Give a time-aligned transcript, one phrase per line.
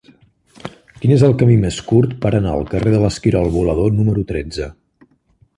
[1.01, 4.73] Quin és el camí més curt per anar al carrer de l'Esquirol Volador número tretze?